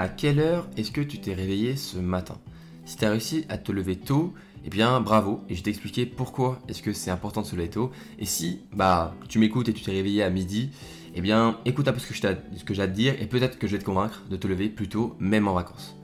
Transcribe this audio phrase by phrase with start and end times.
[0.00, 2.38] À quelle heure est-ce que tu t'es réveillé ce matin?
[2.84, 4.32] Si tu as réussi à te lever tôt,
[4.64, 7.68] eh bien bravo, et je vais t'expliquer pourquoi est-ce que c'est important de se lever
[7.68, 7.90] tôt.
[8.20, 10.70] Et si bah tu m'écoutes et tu t'es réveillé à midi,
[11.16, 12.14] eh bien écoute un peu ce que
[12.74, 14.88] j'ai à te dire et peut-être que je vais te convaincre de te lever plus
[14.88, 15.96] tôt, même en vacances.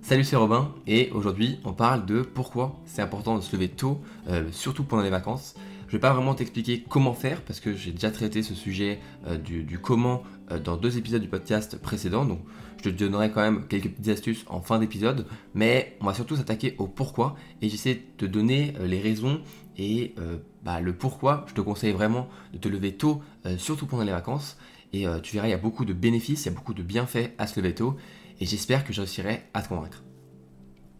[0.00, 4.00] Salut c'est Robin et aujourd'hui on parle de pourquoi c'est important de se lever tôt,
[4.28, 5.56] euh, surtout pendant les vacances.
[5.90, 9.36] Je vais pas vraiment t'expliquer comment faire parce que j'ai déjà traité ce sujet euh,
[9.36, 10.22] du, comment
[10.52, 12.24] euh, dans deux épisodes du podcast précédent.
[12.24, 12.38] Donc
[12.78, 15.26] je te donnerai quand même quelques petites astuces en fin d'épisode.
[15.52, 19.40] Mais on va surtout s'attaquer au pourquoi et j'essaie de te donner euh, les raisons
[19.76, 20.14] et
[20.62, 21.44] bah, le pourquoi.
[21.48, 23.22] Je te conseille vraiment de te lever tôt,
[23.56, 24.58] surtout pendant les vacances.
[24.92, 27.30] Et tu verras, il y a beaucoup de bénéfices, il y a beaucoup de bienfaits
[27.38, 27.96] à se lever tôt.
[28.40, 30.02] Et j'espère que je réussirai à te convaincre.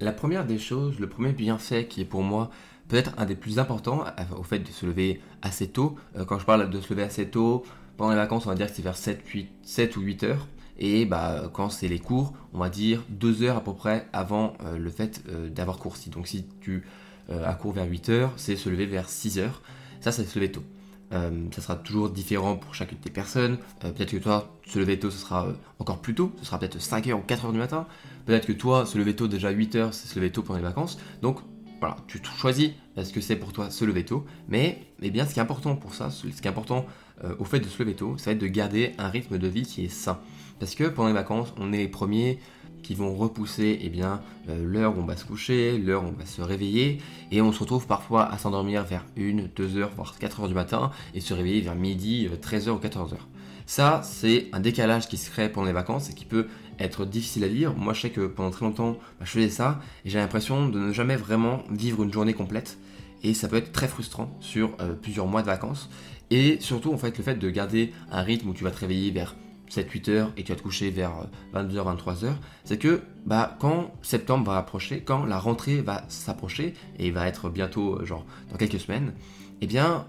[0.00, 2.50] La première des choses, le premier bienfait qui est pour moi
[2.90, 4.04] peut-être un des plus importants
[4.36, 5.96] au fait de se lever assez tôt.
[6.16, 7.64] Euh, quand je parle de se lever assez tôt,
[7.96, 10.46] pendant les vacances, on va dire que c'est vers 7, 8, 7 ou 8 heures.
[10.78, 14.54] Et bah, quand c'est les cours, on va dire 2 heures à peu près avant
[14.64, 15.96] euh, le fait euh, d'avoir cours.
[16.10, 16.84] Donc si tu
[17.28, 19.62] as cours vers 8 heures, c'est se lever vers 6 heures.
[20.00, 20.64] Ça, c'est se lever tôt.
[21.12, 23.58] ça sera toujours différent pour chacune des personnes.
[23.78, 25.46] peut-être que toi, se lever tôt, ce sera
[25.78, 26.32] encore plus tôt.
[26.40, 27.86] Ce sera peut-être 5 heures ou 4 heures du matin.
[28.26, 30.64] Peut-être que toi, se lever tôt, déjà 8 heures, c'est se lever tôt pendant les
[30.64, 30.98] vacances.
[31.22, 31.38] Donc,
[31.80, 32.70] voilà, tu choisis
[33.02, 35.76] ce que c'est pour toi se lever tôt, mais eh bien, ce qui est important
[35.76, 36.86] pour ça, ce qui est important
[37.24, 39.48] euh, au fait de se lever tôt, ça va être de garder un rythme de
[39.48, 40.18] vie qui est sain.
[40.58, 42.38] Parce que pendant les vacances, on est les premiers
[42.82, 46.12] qui vont repousser eh bien, euh, l'heure où on va se coucher, l'heure où on
[46.12, 46.98] va se réveiller,
[47.30, 50.54] et on se retrouve parfois à s'endormir vers 1, 2 heures, voire 4 heures du
[50.54, 53.28] matin, et se réveiller vers midi, 13 euh, heures ou 14 heures.
[53.66, 56.48] Ça, c'est un décalage qui se crée pendant les vacances et qui peut
[56.80, 57.74] être difficile à vivre.
[57.76, 60.78] Moi, je sais que pendant très longtemps, bah, je faisais ça et j'ai l'impression de
[60.78, 62.78] ne jamais vraiment vivre une journée complète.
[63.22, 65.90] Et ça peut être très frustrant sur euh, plusieurs mois de vacances.
[66.30, 69.10] Et surtout, en fait, le fait de garder un rythme où tu vas te réveiller
[69.10, 69.36] vers
[69.68, 71.12] 7-8 heures et tu vas te coucher vers
[71.54, 72.32] 22h, euh, 23h,
[72.64, 77.50] c'est que bah, quand septembre va approcher, quand la rentrée va s'approcher et va être
[77.50, 79.12] bientôt, euh, genre dans quelques semaines,
[79.60, 80.06] eh bien,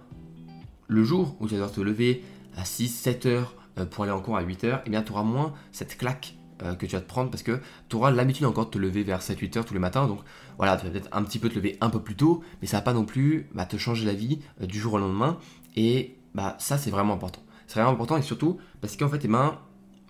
[0.87, 2.23] le jour où tu vas devoir te lever
[2.55, 3.55] à 6-7 heures
[3.89, 6.75] pour aller en cours à 8 heures, eh bien tu auras moins cette claque euh,
[6.75, 9.21] que tu vas te prendre parce que tu auras l'habitude encore de te lever vers
[9.21, 10.07] 7-8 heures tous les matins.
[10.07, 10.19] Donc
[10.57, 12.77] voilà, tu vas peut-être un petit peu te lever un peu plus tôt, mais ça
[12.77, 15.37] va pas non plus bah, te changer la vie euh, du jour au lendemain.
[15.75, 17.41] Et bah, ça, c'est vraiment important.
[17.67, 19.57] C'est vraiment important et surtout parce qu'en fait, eh ben,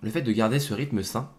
[0.02, 1.30] le fait de garder ce rythme sain,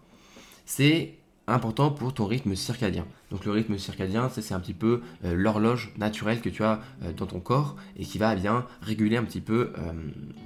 [0.64, 3.06] c'est important pour ton rythme circadien.
[3.30, 7.12] Donc le rythme circadien, c'est un petit peu euh, l'horloge naturelle que tu as euh,
[7.12, 9.92] dans ton corps et qui va bien réguler un petit peu euh,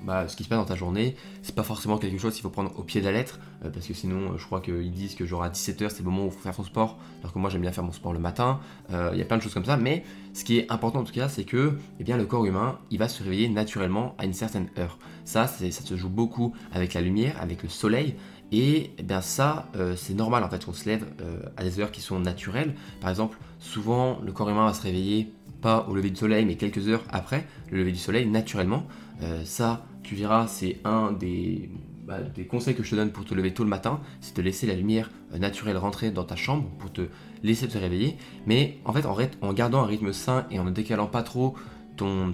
[0.05, 1.15] bah, ce qui se passe dans ta journée.
[1.43, 3.39] C'est pas forcément quelque chose qu'il faut prendre au pied de la lettre
[3.73, 6.27] parce que sinon je crois qu'ils disent que genre à 17h c'est le moment où
[6.27, 8.61] il faut faire son sport alors que moi j'aime bien faire mon sport le matin.
[8.91, 11.13] Il y a plein de choses comme ça mais ce qui est important en tout
[11.13, 14.69] cas c'est que eh le corps humain il va se réveiller naturellement à une certaine
[14.79, 14.99] heure.
[15.25, 18.15] Ça, ça se joue beaucoup avec la lumière, avec le soleil
[18.51, 21.81] et eh bien ça, euh, c'est normal en fait qu'on se lève euh, à des
[21.81, 22.75] heures qui sont naturelles.
[23.01, 26.57] Par exemple, souvent le corps humain va se réveiller pas au lever du soleil, mais
[26.57, 28.87] quelques heures après le lever du soleil naturellement.
[29.23, 31.69] Euh, ça, tu verras, c'est un des,
[32.09, 34.41] bah, des, conseils que je te donne pour te lever tôt le matin, c'est de
[34.41, 37.03] laisser la lumière naturelle rentrer dans ta chambre pour te
[37.43, 38.17] laisser te réveiller.
[38.47, 39.05] Mais en fait,
[39.43, 41.55] en, gardant un rythme sain et en ne décalant pas trop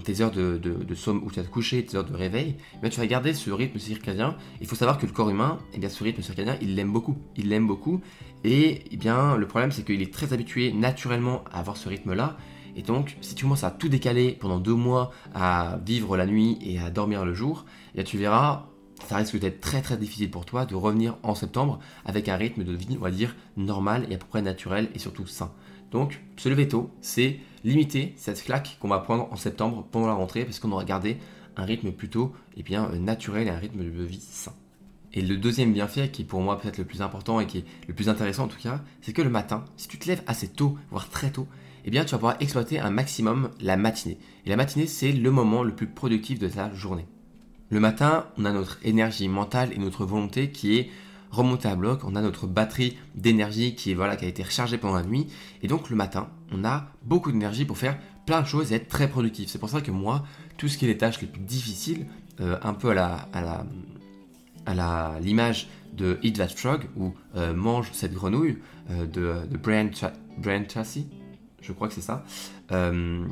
[0.03, 2.99] tes heures de, somme où tu vas te coucher, tes heures de réveil, eh tu
[2.99, 4.37] vas garder ce rythme circadien.
[4.61, 7.17] Il faut savoir que le corps humain, eh bien, ce rythme circadien, il l'aime beaucoup.
[7.35, 7.99] Il l'aime beaucoup.
[8.43, 12.37] Et eh bien, le problème, c'est qu'il est très habitué naturellement à avoir ce rythme-là.
[12.77, 16.59] Et donc, si tu commences à tout décaler pendant deux mois, à vivre la nuit
[16.61, 17.65] et à dormir le jour,
[18.05, 18.67] tu verras,
[19.07, 22.63] ça risque d'être très très difficile pour toi de revenir en septembre avec un rythme
[22.63, 25.51] de vie, on va dire, normal et à peu près naturel et surtout sain.
[25.91, 30.13] Donc, se lever tôt, c'est limiter cette claque qu'on va prendre en septembre pendant la
[30.13, 31.17] rentrée parce qu'on aura gardé
[31.55, 34.53] un rythme plutôt eh bien, euh, naturel et un rythme de vie sain.
[35.13, 37.65] Et le deuxième bienfait, qui est pour moi peut-être le plus important et qui est
[37.87, 40.49] le plus intéressant en tout cas, c'est que le matin, si tu te lèves assez
[40.49, 41.47] tôt, voire très tôt,
[41.85, 44.17] eh bien tu vas pouvoir exploiter un maximum la matinée.
[44.45, 47.05] Et la matinée, c'est le moment le plus productif de ta journée.
[47.69, 50.89] Le matin, on a notre énergie mentale et notre volonté qui est
[51.31, 54.95] remonter à bloc, on a notre batterie d'énergie qui, voilà, qui a été rechargée pendant
[54.95, 55.27] la nuit.
[55.61, 58.87] Et donc le matin, on a beaucoup d'énergie pour faire plein de choses et être
[58.87, 59.49] très productif.
[59.49, 60.23] C'est pour ça que moi,
[60.57, 62.05] tout ce qui est les tâches les plus difficiles,
[62.39, 63.65] euh, un peu à la, à la,
[64.65, 68.57] à l'image de Eat That Frog ou euh, Mange cette grenouille
[68.91, 69.89] euh, de, de Brian,
[70.67, 71.07] Tracy,
[71.65, 72.23] je crois que c'est ça.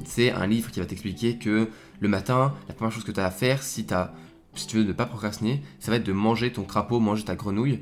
[0.06, 1.69] c'est un livre qui va t'expliquer que
[2.00, 3.85] le matin, la première chose que tu as à faire, si
[4.56, 7.35] si tu veux ne pas procrastiner, ça va être de manger ton crapaud, manger ta
[7.35, 7.80] grenouille.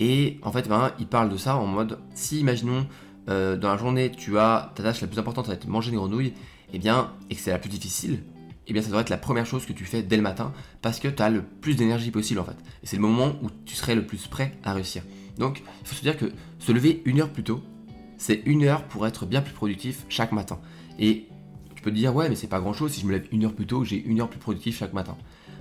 [0.00, 2.86] Et en fait, ben, il parle de ça en mode si, imaginons,
[3.28, 5.70] euh, dans la journée, tu as ta tâche la plus importante, ça va être de
[5.70, 8.22] manger une grenouille, et eh bien, et que c'est la plus difficile,
[8.66, 10.52] eh bien, ça doit être la première chose que tu fais dès le matin
[10.82, 12.56] parce que tu as le plus d'énergie possible en fait.
[12.82, 15.02] Et c'est le moment où tu serais le plus prêt à réussir.
[15.38, 17.62] Donc il faut se dire que se lever une heure plus tôt,
[18.24, 20.58] c'est une heure pour être bien plus productif chaque matin.
[20.98, 21.26] Et
[21.74, 23.44] tu peux te dire, ouais, mais c'est pas grand chose, si je me lève une
[23.44, 25.14] heure plus tôt, j'ai une heure plus productif chaque matin.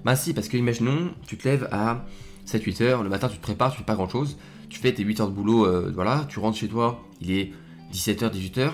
[0.05, 2.05] Bah si, parce que imaginons, tu te lèves à
[2.47, 4.37] 7-8 heures, le matin tu te prépares, tu fais pas grand chose,
[4.69, 7.51] tu fais tes 8 heures de boulot, euh, voilà, tu rentres chez toi, il est
[7.91, 8.71] 17h, 18h,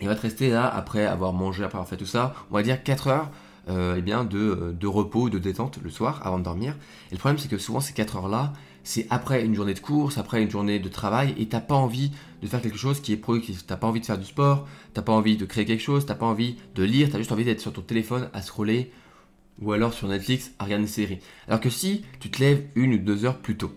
[0.00, 2.62] il va te rester là, après avoir mangé, après avoir fait tout ça, on va
[2.62, 3.30] dire 4 heures
[3.68, 6.76] euh, eh bien de, de, repos, de détente le soir avant de dormir.
[7.10, 8.54] Et le problème c'est que souvent ces 4 heures là,
[8.86, 12.12] c'est après une journée de course, après une journée de travail, et t'as pas envie
[12.40, 13.66] de faire quelque chose qui est productif.
[13.66, 16.14] T'as pas envie de faire du sport, t'as pas envie de créer quelque chose, t'as
[16.14, 18.92] pas envie de lire, t'as juste envie d'être sur ton téléphone à scroller,
[19.60, 21.18] ou alors sur Netflix à regarder une série.
[21.48, 23.74] Alors que si tu te lèves une ou deux heures plus tôt,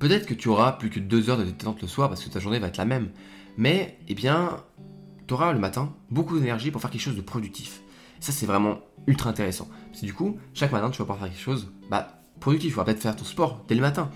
[0.00, 2.40] peut-être que tu auras plus que deux heures de détente le soir parce que ta
[2.40, 3.10] journée va être la même.
[3.58, 4.64] Mais, eh bien,
[5.28, 7.80] tu auras le matin beaucoup d'énergie pour faire quelque chose de productif.
[8.18, 9.68] ça, c'est vraiment ultra intéressant.
[9.86, 12.72] Parce que du coup, chaque matin, tu vas pouvoir faire quelque chose bah, productif.
[12.72, 14.10] Tu vas peut-être faire ton sport dès le matin.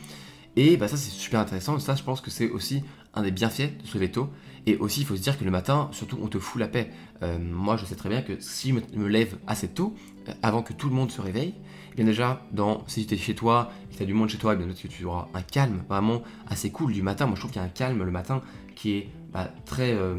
[0.56, 1.78] Et bah, ça, c'est super intéressant.
[1.78, 2.82] Ça, je pense que c'est aussi
[3.14, 4.30] un des bienfaits de se lever tôt.
[4.66, 6.90] Et aussi, il faut se dire que le matin, surtout, on te fout la paix.
[7.22, 9.94] Euh, moi, je sais très bien que si je me lève assez tôt,
[10.28, 11.54] euh, avant que tout le monde se réveille,
[11.92, 14.38] eh bien déjà, dans, si tu es chez toi et que tu du monde chez
[14.38, 17.26] toi, eh bien que tu auras un calme vraiment assez cool du matin.
[17.26, 18.40] Moi, je trouve qu'il y a un calme le matin
[18.76, 20.14] qui est bah, très euh,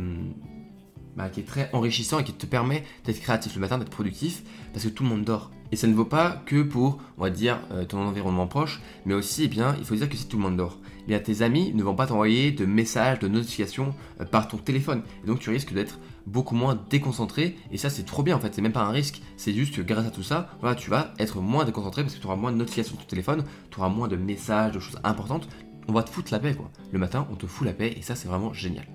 [1.15, 4.43] bah, qui est très enrichissant et qui te permet d'être créatif le matin, d'être productif,
[4.73, 5.51] parce que tout le monde dort.
[5.73, 9.15] Et ça ne vaut pas que pour, on va dire, euh, ton environnement proche, mais
[9.15, 10.77] aussi, eh bien, il faut dire que si tout le monde dort,
[11.07, 15.01] eh tes amis ne vont pas t'envoyer de messages, de notifications euh, par ton téléphone.
[15.23, 15.97] Et donc, tu risques d'être
[16.27, 17.55] beaucoup moins déconcentré.
[17.71, 18.53] Et ça, c'est trop bien en fait.
[18.53, 19.23] C'est même pas un risque.
[19.35, 22.21] C'est juste que grâce à tout ça, voilà, tu vas être moins déconcentré parce que
[22.21, 24.99] tu auras moins de notifications sur ton téléphone, tu auras moins de messages, de choses
[25.03, 25.49] importantes.
[25.87, 26.69] On va te foutre la paix quoi.
[26.91, 28.85] Le matin, on te fout la paix et ça, c'est vraiment génial.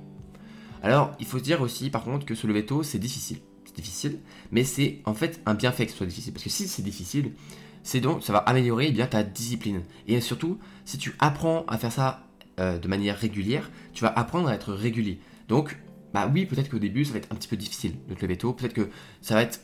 [0.85, 3.39] Alors, il faut se dire aussi, par contre, que se lever tôt, c'est difficile.
[3.79, 4.19] Difficile,
[4.51, 6.33] mais c'est en fait un bienfait que ce soit difficile.
[6.33, 7.31] Parce que si c'est difficile,
[7.85, 9.83] c'est donc, ça va améliorer eh bien ta discipline.
[10.09, 12.27] Et surtout, si tu apprends à faire ça
[12.59, 15.21] euh, de manière régulière, tu vas apprendre à être régulier.
[15.47, 15.79] Donc,
[16.13, 18.37] bah oui, peut-être qu'au début, ça va être un petit peu difficile de te lever
[18.37, 18.53] tôt.
[18.53, 18.91] Peut-être que
[19.23, 19.61] ça va être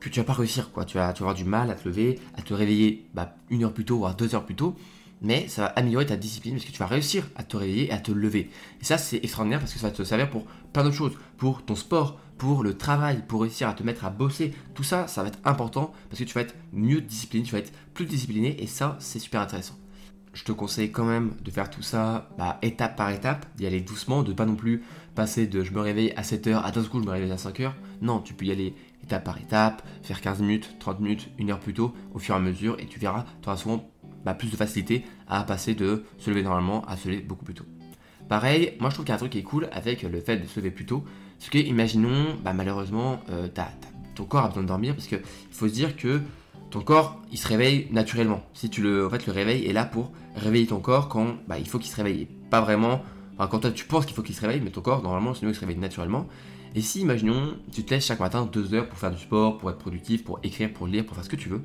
[0.00, 0.84] que tu vas pas réussir, quoi.
[0.84, 3.72] Tu vas, tu avoir du mal à te lever, à te réveiller bah, une heure
[3.72, 4.74] plus tôt, voire deux heures plus tôt
[5.22, 7.92] mais ça va améliorer ta discipline parce que tu vas réussir à te réveiller et
[7.92, 8.50] à te lever.
[8.80, 11.64] Et ça, c'est extraordinaire parce que ça va te servir pour plein d'autres choses, pour
[11.64, 14.52] ton sport, pour le travail, pour réussir à te mettre à bosser.
[14.74, 17.58] Tout ça, ça va être important parce que tu vas être mieux discipliné, tu vas
[17.58, 19.78] être plus discipliné et ça, c'est super intéressant.
[20.34, 23.80] Je te conseille quand même de faire tout ça bah, étape par étape, d'y aller
[23.82, 24.82] doucement, de pas non plus
[25.14, 27.72] passer de je me réveille à 7h, à d'un coup je me réveille à 5h.
[28.00, 31.60] Non, tu peux y aller étape par étape, faire 15 minutes, 30 minutes, une heure
[31.60, 33.91] plus tôt, au fur et à mesure, et tu verras, tu auras souvent
[34.24, 37.54] bah, plus de facilité à passer de se lever normalement à se lever beaucoup plus
[37.54, 37.64] tôt.
[38.28, 40.38] Pareil, moi je trouve qu'il y a un truc qui est cool avec le fait
[40.38, 41.04] de se lever plus tôt,
[41.38, 43.48] c'est que imaginons, bah, malheureusement, euh,
[44.14, 45.20] ton corps a besoin de dormir parce qu'il
[45.50, 46.20] faut se dire que
[46.70, 48.42] ton corps il se réveille naturellement.
[48.54, 51.58] Si tu le, en fait, le réveil est là pour réveiller ton corps quand bah,
[51.58, 52.26] il faut qu'il se réveille.
[52.48, 53.02] Pas vraiment,
[53.36, 55.54] enfin, quand tu penses qu'il faut qu'il se réveille, mais ton corps normalement sinon il
[55.54, 56.26] se réveille naturellement.
[56.74, 59.70] Et si, imaginons, tu te laisses chaque matin deux heures pour faire du sport, pour
[59.70, 61.60] être productif, pour écrire, pour lire, pour faire ce que tu veux,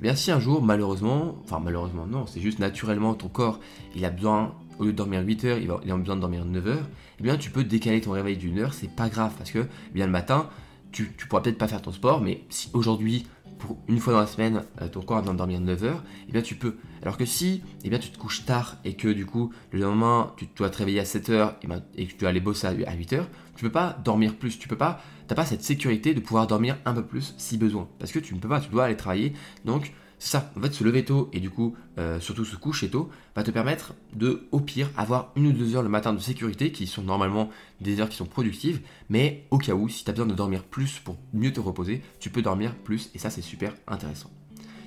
[0.00, 3.60] eh bien si un jour, malheureusement, enfin malheureusement non, c'est juste naturellement ton corps,
[3.94, 6.66] il a besoin, au lieu de dormir 8 heures, il, a besoin de dormir 9
[6.68, 6.88] heures,
[7.18, 9.94] eh bien tu peux décaler ton réveil d'une heure, c'est pas grave, parce que eh
[9.94, 10.48] bien le matin,
[10.90, 13.26] tu, pourras peut-être pas faire ton sport, mais si aujourd'hui,
[13.58, 16.02] pour une fois dans la semaine, euh, ton corps a besoin de dormir 9 heures,
[16.28, 16.76] eh bien tu peux.
[17.02, 20.32] Alors que si eh bien, tu te couches tard et que du coup, le lendemain,
[20.38, 22.66] tu dois te réveiller à 7 heures et, ben, et que tu dois aller bosser
[22.66, 26.12] à 8 heures, tu peux pas dormir plus, tu peux pas t'as pas cette sécurité
[26.12, 27.88] de pouvoir dormir un peu plus si besoin.
[28.00, 29.32] Parce que tu ne peux pas, tu dois aller travailler.
[29.64, 33.10] Donc, ça, en fait, se lever tôt et du coup, euh, surtout se coucher tôt,
[33.36, 36.72] va te permettre de, au pire, avoir une ou deux heures le matin de sécurité,
[36.72, 37.48] qui sont normalement
[37.80, 40.64] des heures qui sont productives, mais au cas où, si tu as besoin de dormir
[40.64, 44.32] plus pour mieux te reposer, tu peux dormir plus, et ça, c'est super intéressant.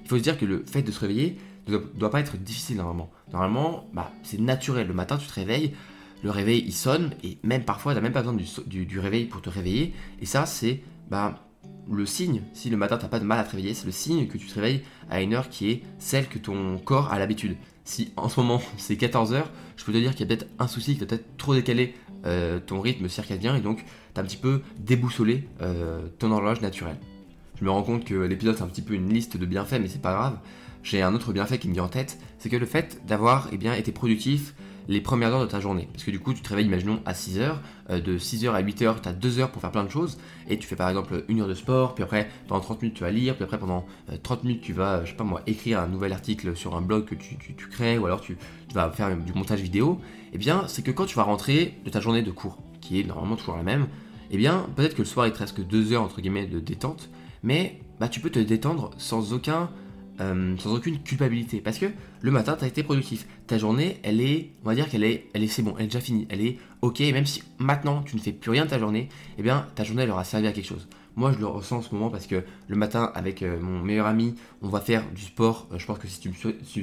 [0.04, 1.38] Il faut se dire que le fait de se réveiller
[1.70, 3.10] ne doit, pas être difficile normalement.
[3.32, 4.90] Normalement, bah, c'est naturel.
[4.90, 5.74] Le matin, tu te réveilles,
[6.24, 9.42] le réveil il sonne et même parfois tu n'as même pas besoin du, réveil pour
[9.42, 11.48] te réveiller et ça c'est bah,
[11.92, 13.92] le signe, si le matin tu n'as pas de mal à te réveiller, c'est le
[13.92, 17.20] signe que tu te réveilles à une heure qui est celle que ton corps a
[17.20, 17.58] l'habitude.
[17.84, 19.44] Si en ce moment c'est 14h,
[19.76, 21.54] je peux te dire qu'il y a peut-être un souci, que tu as peut-être trop
[21.54, 21.94] décalé
[22.26, 26.62] euh, ton rythme circadien et donc tu as un petit peu déboussolé euh, ton horloge
[26.62, 26.98] naturelle.
[27.60, 29.90] Je me rends compte que l'épisode c'est un petit peu une liste de bienfaits mais
[29.90, 30.40] c'est pas grave.
[30.84, 33.80] J'ai un autre bienfait qui me vient en tête, c'est que le fait d'avoir eh
[33.80, 34.54] été productif,
[34.88, 35.88] les premières heures de ta journée.
[35.92, 37.56] Parce que du coup, tu te réveilles, imaginons, à 6h,
[37.90, 40.18] euh, de 6h à 8h, tu as 2 heures pour faire plein de choses,
[40.50, 43.04] et tu fais par exemple une heure de sport, puis après, pendant 30 minutes, tu
[43.04, 43.86] vas lire, puis après, pendant
[44.24, 46.82] 30 euh, minutes, tu vas, je sais pas moi, écrire un nouvel article sur un
[46.82, 47.38] blog que tu,
[47.72, 48.38] crées, ou alors tu,
[48.74, 50.00] vas faire du montage vidéo,
[50.34, 53.04] eh bien, c'est que quand tu vas rentrer de ta journée de cours, qui est
[53.04, 53.88] normalement toujours la même,
[54.32, 56.60] eh bien, peut-être que le soir, il te reste que 2 heures, entre guillemets, de
[56.60, 57.10] détente,
[57.44, 59.70] mais bah, tu peux te détendre sans aucun
[60.22, 61.62] euh, sans aucune culpabilité.
[61.62, 61.88] Parce que
[62.22, 63.28] le matin, tu as été productif.
[63.48, 65.88] Ta journée, elle est, on va dire qu'elle est, elle est, c'est bon, elle est
[65.88, 66.28] déjà finie.
[66.30, 67.00] Elle est ok.
[67.00, 70.04] Même si maintenant tu ne fais plus rien de ta journée, eh bien ta journée
[70.04, 70.88] elle aura servi à quelque chose.
[71.16, 74.08] Moi, je le ressens en ce moment parce que le matin, avec euh, mon meilleur
[74.08, 75.68] ami, on va faire du sport.
[75.72, 76.34] Euh, je pense que si tu me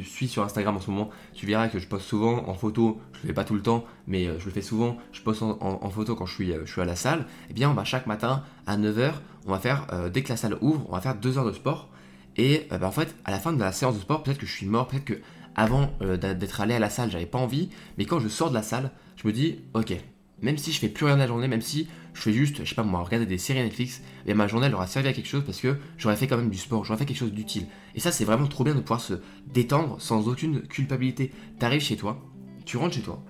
[0.02, 3.00] suis, sur Instagram en ce moment, tu verras que je poste souvent en photo.
[3.14, 4.98] Je le fais pas tout le temps, mais je le fais souvent.
[5.12, 7.26] Je poste en, photo quand je suis, je suis à la salle.
[7.48, 9.14] Eh bien, on va chaque matin à 9h,
[9.46, 11.88] on va faire, dès que la salle ouvre, on va faire 2 heures de sport.
[12.36, 14.46] Et euh, bah, en fait, à la fin de la séance de sport, peut-être que
[14.46, 15.20] je suis mort, peut-être que
[15.56, 18.54] avant euh, d'être allé à la salle, j'avais pas envie, mais quand je sors de
[18.54, 19.94] la salle, je me dis, ok,
[20.42, 22.68] même si je fais plus rien de la journée, même si je fais juste, je
[22.68, 25.28] sais pas moi, regarder des séries Netflix, et ma journée elle aura servi à quelque
[25.28, 27.66] chose parce que j'aurais fait quand même du sport, j'aurais fait quelque chose d'utile.
[27.94, 29.14] Et ça, c'est vraiment trop bien de pouvoir se
[29.52, 31.30] détendre sans aucune culpabilité.
[31.58, 32.20] T'arrives chez toi,
[32.64, 33.22] tu rentres chez toi,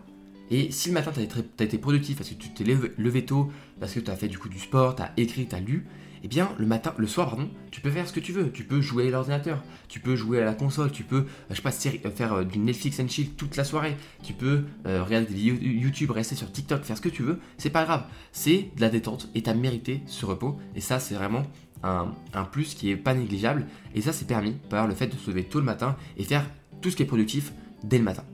[0.50, 3.94] et si le matin tu as, été productif parce que tu t'es levé, tôt, parce
[3.94, 5.86] que tu as fait du coup du sport, tu as écrit, tu as lu,
[6.24, 8.50] eh bien le matin, le soir pardon, tu peux faire ce que tu veux.
[8.50, 11.56] Tu peux jouer à l'ordinateur, tu peux jouer à la console, tu peux, euh, je
[11.56, 15.26] sais pas, euh, faire euh, du Netflix and chill toute la soirée, tu peux regarder
[15.26, 17.38] des vidéos YouTube, rester sur TikTok, faire ce que tu veux.
[17.56, 20.58] C'est pas grave, c'est de la détente et as mérité ce repos.
[20.74, 21.44] Et ça, c'est vraiment
[21.82, 23.66] un, un, plus qui est pas négligeable.
[23.94, 26.44] Et ça, c'est permis par le fait de se lever tôt le matin et faire
[26.82, 27.52] tout ce qui est productif
[27.84, 28.24] dès le matin.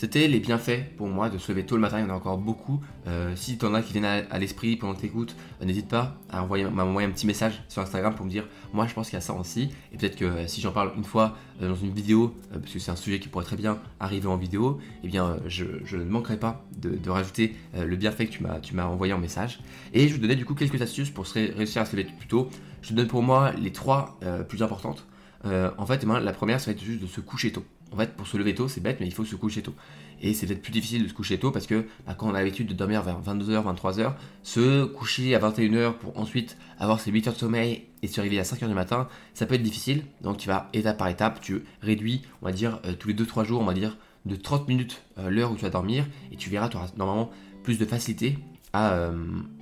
[0.00, 2.14] C'était les bienfaits pour moi de se lever tôt le matin, il y en a
[2.14, 2.80] encore beaucoup.
[3.06, 5.88] Euh, si tu en as qui viennent à, l'esprit pendant que tu écoutes, euh, n'hésite
[5.88, 6.64] pas à m'envoyer
[7.06, 9.34] un petit message sur Instagram pour me dire moi je pense qu'il y a ça
[9.34, 9.68] aussi.
[9.92, 12.90] Et peut-être que euh, si j'en parle une fois dans une vidéo, parce que c'est
[12.90, 16.64] un sujet qui pourrait très bien arriver en vidéo, eh bien je, ne manquerai pas
[16.78, 19.60] de, rajouter le bienfait que tu m'as envoyé en message.
[19.92, 22.48] Et je te donner du coup quelques astuces pour réussir à se lever plus tôt.
[22.80, 25.06] Je te donne pour moi les trois plus importantes.
[25.44, 27.66] en fait, eh la première, être juste de se coucher tôt.
[27.92, 29.74] En fait, pour se lever tôt, c'est bête, mais il faut se coucher tôt.
[30.22, 32.38] Et c'est peut-être plus difficile de se coucher tôt parce que bah, quand on a
[32.38, 37.28] l'habitude de dormir vers 22h, 23h, se coucher à 21h pour ensuite avoir ses 8
[37.28, 40.04] heures de sommeil et se réveiller à 5h du matin, ça peut être difficile.
[40.20, 43.44] Donc tu vas étape par étape, tu réduis, on va dire, euh, tous les 2-3
[43.44, 46.50] jours, on va dire, de 30 minutes euh, l'heure où tu vas dormir et tu
[46.50, 47.30] verras, tu auras normalement
[47.62, 48.38] plus de facilité
[48.72, 49.14] à, euh,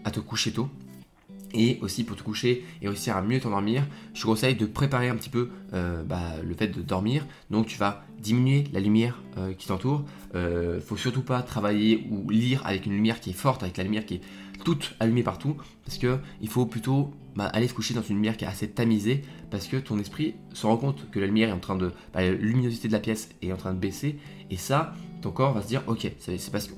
[0.04, 0.68] à te coucher tôt
[1.54, 5.08] et aussi pour te coucher et réussir à mieux t'endormir, je te conseille de préparer
[5.08, 7.26] un petit peu euh, bah, le fait de dormir.
[7.50, 10.04] Donc tu vas diminuer la lumière euh, qui t'entoure.
[10.34, 13.84] Euh, faut surtout pas travailler ou lire avec une lumière qui est forte, avec la
[13.84, 14.20] lumière qui est
[14.64, 18.36] toute allumée partout, parce que il faut plutôt bah, aller se coucher dans une lumière
[18.36, 21.52] qui est assez tamisée, parce que ton esprit se rend compte que la lumière est
[21.52, 24.18] en train de, bah, la luminosité de la pièce est en train de baisser,
[24.50, 26.74] et ça, ton corps va se dire ok c'est parce que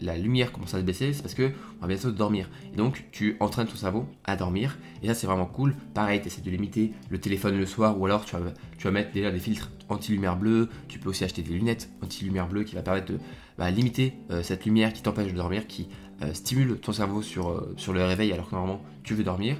[0.00, 2.48] la lumière commence à se baisser c'est parce que on va bientôt dormir.
[2.72, 5.74] Et donc tu entraînes ton cerveau à dormir et ça c'est vraiment cool.
[5.94, 8.90] Pareil tu essaies de limiter le téléphone le soir ou alors tu vas, tu vas
[8.90, 10.68] mettre déjà des filtres anti-lumière bleue.
[10.88, 13.18] Tu peux aussi acheter des lunettes anti-lumière bleue qui va permettre de
[13.58, 15.88] bah, limiter euh, cette lumière qui t'empêche de dormir qui
[16.22, 19.56] euh, stimule ton cerveau sur, euh, sur le réveil alors que normalement tu veux dormir.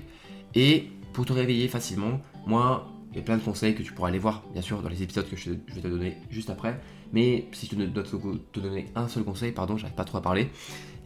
[0.55, 4.09] Et pour te réveiller facilement moi il y a plein de conseils que tu pourras
[4.09, 6.81] aller voir, bien sûr, dans les épisodes que je, vais te donner juste après.
[7.13, 10.49] Mais si je dois te donner un seul conseil, pardon, j'arrive pas trop à parler,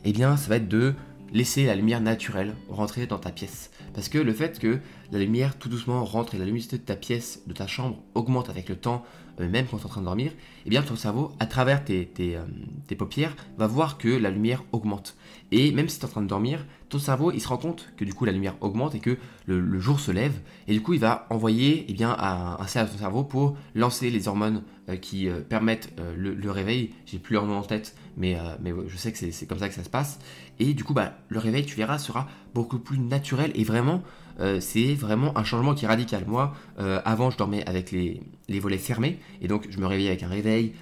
[0.05, 0.95] eh bien, ça va être de
[1.33, 3.71] laisser la lumière naturelle rentrer dans ta pièce.
[3.93, 4.79] Parce que le fait que
[5.11, 8.51] la lumière tout doucement rentre et la luminosité de ta pièce, de ta chambre, augmente
[8.51, 9.05] avec le temps,
[9.41, 10.33] euh, même quand tu es en train de dormir,
[10.65, 15.17] eh bien ton cerveau, à travers tes, euh, paupières, va voir que la lumière augmente.
[15.53, 17.93] Et même si tu es en train de dormir, ton cerveau, il se rend compte
[17.97, 20.35] que du coup la lumière augmente et que le, jour se lève.
[20.69, 24.11] Et du coup, il va envoyer eh bien, un, un à ton cerveau pour lancer
[24.11, 26.91] les hormones euh, qui euh, permettent euh, le, réveil.
[27.07, 29.75] J'ai plus leur nom en tête, mais, mais je sais que c'est comme ça que
[29.75, 30.19] ça se passe.
[30.61, 34.03] Et du coup, bah, le réveil, tu verras, sera beaucoup plus naturel et vraiment,
[34.61, 36.25] c'est vraiment un changement qui est radical.
[36.27, 40.23] Moi, avant, je dormais avec les, les, volets fermés et donc je me réveillais avec
[40.23, 40.73] un réveil.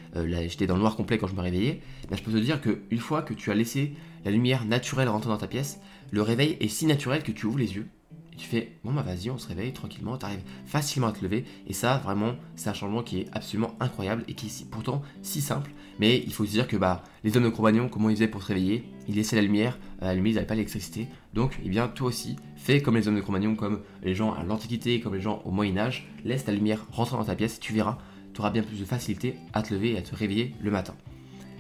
[0.47, 1.81] J'étais dans le noir complet quand je me réveillais.
[2.11, 5.31] Mais je peux te dire qu'une fois que tu as laissé la lumière naturelle rentrer
[5.31, 7.89] dans ta pièce, le réveil est si naturel que tu ouvres les yeux
[8.33, 11.23] et tu fais bon bah vas-y on se réveille tranquillement, tu arrives facilement à te
[11.23, 15.03] lever et ça vraiment c'est un changement qui est absolument incroyable et qui est pourtant
[15.23, 15.71] si simple.
[16.01, 18.43] Mais il faut se dire que bah les hommes de Cro-Magnon comment ils faisaient pour
[18.43, 18.85] se réveiller?
[19.07, 21.07] Ils laissaient la lumière, la lumière ils n'avaient pas l'électricité.
[21.33, 24.43] Donc eh bien toi aussi fais comme les hommes de Cro-Magnon comme les gens à
[24.43, 27.99] l'Antiquité, comme les gens au Moyen-Âge, laisse ta lumière rentrer dans ta pièce tu verras,
[28.33, 30.95] tu auras bien plus de facilité à te lever et à te réveiller le matin.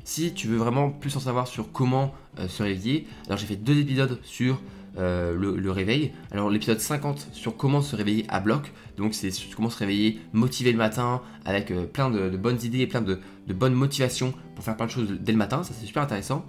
[0.04, 3.56] Si tu veux vraiment plus en savoir sur comment euh, se réveiller, alors j'ai fait
[3.56, 4.60] deux épisodes sur
[4.98, 6.12] euh, le, réveil.
[6.30, 10.72] Alors l'épisode 50 sur comment se réveiller à bloc, donc c'est comment se réveiller motivé
[10.72, 13.18] le matin avec euh, plein de, bonnes idées et plein de,
[13.48, 16.44] bonnes motivations pour faire plein de choses dès le matin, ça c'est super intéressant.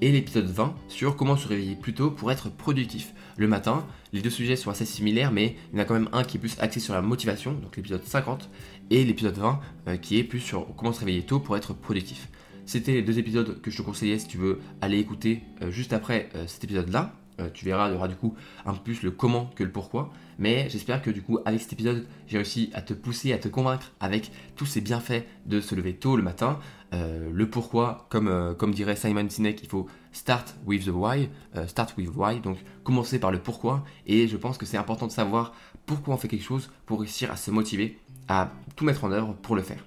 [0.00, 3.84] Et l'épisode 20 sur comment se réveiller plus tôt pour être productif le matin.
[4.12, 6.36] Les deux sujets sont assez similaires, mais il y en a quand même un qui
[6.36, 8.48] est plus axé sur la motivation, donc l'épisode 50,
[8.90, 12.28] et l'épisode 20 qui est plus sur comment se réveiller tôt pour être productif.
[12.68, 15.94] C'était les deux épisodes que je te conseillais si tu veux aller écouter euh, juste
[15.94, 17.14] après euh, cet épisode-là.
[17.54, 18.34] tu verras, il y aura du coup
[18.66, 20.10] un peu plus le comment que le pourquoi.
[20.38, 23.48] Mais j'espère que du coup, avec cet épisode, j'ai réussi à te pousser, à te
[23.48, 26.58] convaincre avec tous ces bienfaits de se lever tôt le matin.
[26.92, 31.30] le pourquoi, comme, comme dirait Simon Sinek, il faut start with the why,
[31.68, 33.84] start with why, donc commencer par le pourquoi.
[34.06, 35.54] Et je pense que c'est important de savoir
[35.86, 39.34] pourquoi on fait quelque chose pour réussir à se motiver, à tout mettre en œuvre
[39.40, 39.84] pour le faire.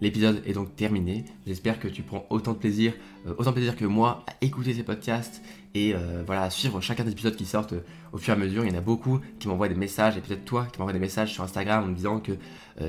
[0.00, 1.24] L'épisode est donc terminé.
[1.46, 2.92] J'espère que tu prends autant de plaisir,
[3.26, 5.40] euh, autant de plaisir que moi à écouter ces podcasts
[5.74, 8.40] et euh, voilà à suivre chacun des épisodes qui sortent euh, au fur et à
[8.40, 8.64] mesure.
[8.64, 10.98] Il y en a beaucoup qui m'envoient des messages et peut-être toi qui m'envoies des
[10.98, 12.32] messages sur Instagram en me disant que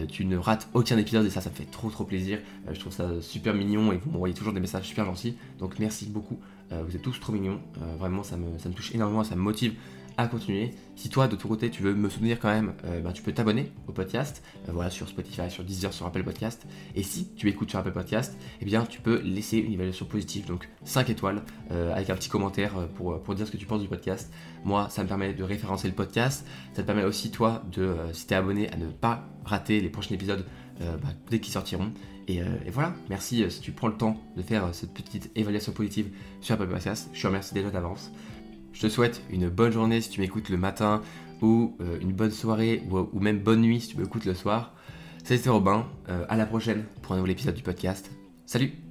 [0.07, 2.39] tu ne rates aucun épisode et ça, ça me fait trop trop plaisir.
[2.71, 5.37] je trouve ça super mignon et vous m'envoyez toujours des messages super gentils.
[5.59, 6.39] Donc merci beaucoup.
[6.71, 7.59] vous êtes tous trop mignons.
[7.99, 9.75] vraiment, ça me, ça me touche énormément, ça me motive
[10.17, 10.71] à continuer.
[10.95, 13.33] Si toi, de ton côté, tu veux me soutenir quand même, euh, ben, tu peux
[13.33, 16.65] t'abonner au podcast, euh, voilà, sur Spotify, sur Deezer, sur Apple Podcast.
[16.95, 20.45] Et si tu écoutes sur Apple Podcast, eh bien, tu peux laisser une évaluation positive,
[20.45, 21.41] donc 5 étoiles,
[21.71, 24.31] euh, avec un petit commentaire pour, pour dire ce que tu penses du podcast.
[24.63, 26.45] Moi, ça me permet de référencer le podcast.
[26.73, 29.89] Ça te permet aussi, toi, de, si tu es abonné, à ne pas rater les
[29.89, 30.45] prochains épisodes
[30.79, 31.91] bah, dès qu'ils sortiront.
[32.27, 36.09] Et, et, voilà, merci si tu prends le temps de faire cette petite évaluation positive
[36.41, 37.09] sur Apple Podcast.
[37.13, 38.11] Je te remercie déjà d'avance.
[38.75, 41.01] Je te souhaite une bonne journée si tu m'écoutes le matin
[41.41, 44.73] ou euh, une bonne soirée ou, même bonne nuit si tu m'écoutes le soir.
[45.23, 48.11] C'était Robin, euh, à la prochaine pour un nouvel épisode du podcast.
[48.45, 48.84] Salut